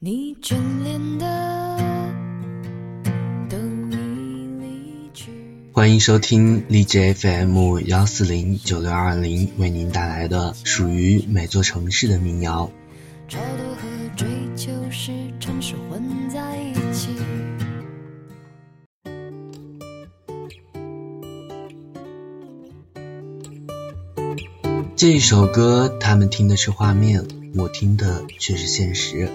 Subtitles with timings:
[0.00, 0.54] 你眷
[0.84, 2.14] 恋的
[3.50, 3.56] 都
[3.90, 3.96] 已
[4.60, 5.32] 离去。
[5.72, 12.70] 欢迎收听荔枝 FM 幺四零九六二零为您带来的属于每座城市的民谣。
[13.28, 13.36] 和
[14.16, 17.08] 追求是城市混在一起。
[24.94, 27.26] 这一首歌，他们听的是画面，
[27.56, 29.28] 我听的却是现实。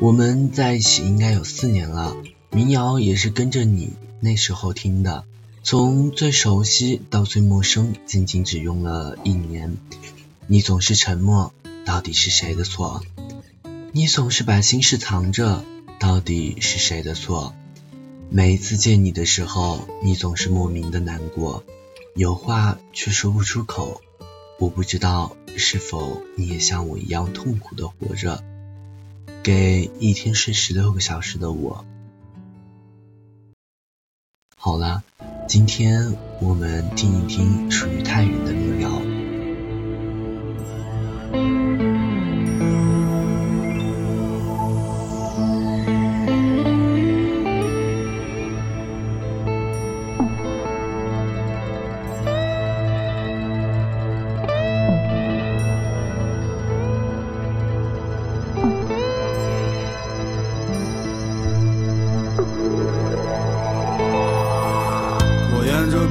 [0.00, 2.16] 我们在一起应该有四年了，
[2.50, 5.26] 民谣也是跟着你那时候听的，
[5.62, 9.76] 从最熟悉到最陌生，仅仅只用了一年。
[10.46, 11.52] 你总是沉默，
[11.84, 13.02] 到底是谁的错？
[13.92, 15.62] 你总是把心事藏着，
[15.98, 17.54] 到底是谁的错？
[18.30, 21.62] 每一次见你的时候，你总是莫名的难过，
[22.14, 24.00] 有话却说不出口。
[24.58, 28.42] 我不知道是否你也像我一样痛苦的活着，
[29.42, 31.84] 给一天睡十六个小时的我。
[34.56, 35.02] 好了，
[35.48, 39.09] 今天我们听一听属于太原的民谣。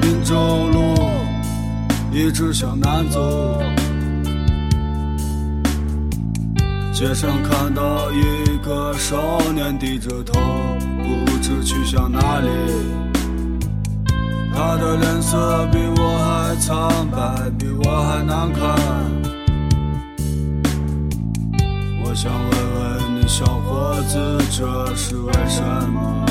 [0.01, 0.95] 滨州路
[2.11, 3.61] 一直向南走，
[6.93, 10.39] 街上看到一个少年低着头，
[11.03, 12.49] 不知去向哪里。
[14.53, 18.59] 他的脸色比我还苍白，比我还难看。
[22.03, 24.17] 我想问问你，小伙子，
[24.51, 25.61] 这是为什
[25.93, 26.28] 么？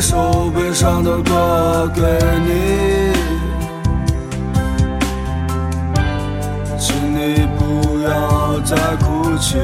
[0.00, 2.02] 首悲伤的歌给
[2.46, 3.12] 你，
[6.78, 9.56] 请你不要再哭泣。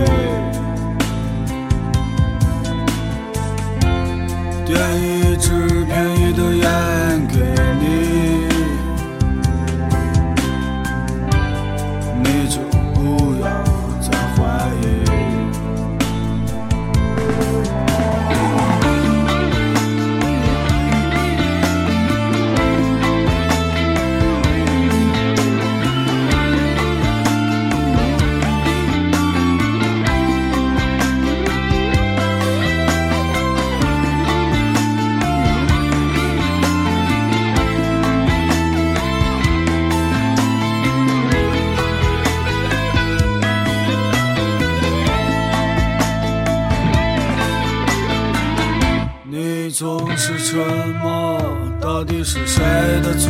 [50.24, 50.60] 是沉
[51.02, 51.36] 默，
[51.80, 52.62] 到底是谁
[53.02, 53.28] 的错？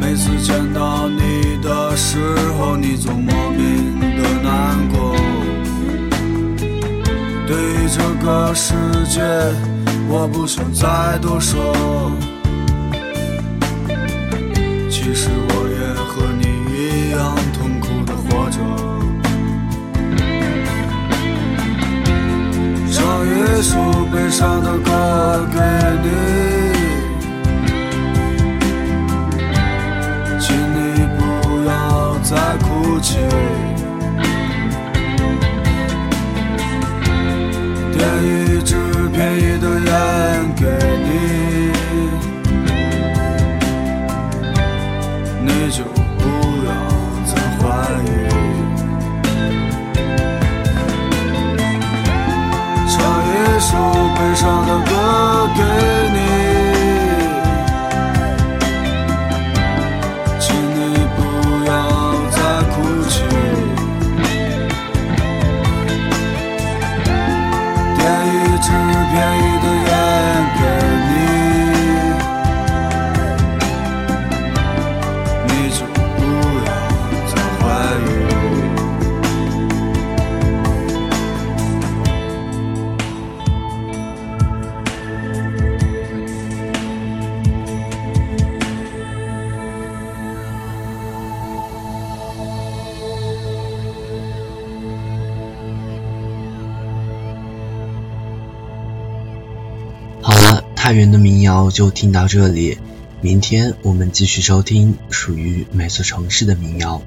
[0.00, 2.18] 每次见到你的时
[2.58, 5.14] 候，你总莫名的难过。
[7.46, 8.74] 对于这个世
[9.08, 9.22] 界，
[10.08, 12.10] 我不想再多说。
[14.90, 16.32] 其实我也和
[33.14, 33.35] 再
[68.56, 69.90] 一支便宜的烟
[70.56, 70.60] 给
[71.08, 71.12] 你，
[75.46, 75.78] 你就
[100.86, 102.78] 太原的民谣就听到这里。
[103.20, 107.02] 明天我们继续收听属于每座城市的民谣。